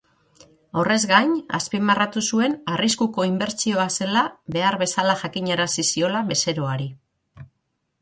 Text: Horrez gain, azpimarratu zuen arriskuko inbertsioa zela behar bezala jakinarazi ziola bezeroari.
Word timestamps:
Horrez 0.83 1.03
gain, 1.11 1.35
azpimarratu 1.57 2.23
zuen 2.31 2.57
arriskuko 2.77 3.27
inbertsioa 3.33 3.87
zela 4.01 4.27
behar 4.59 4.81
bezala 4.83 5.17
jakinarazi 5.23 5.89
ziola 5.95 6.27
bezeroari. 6.35 6.95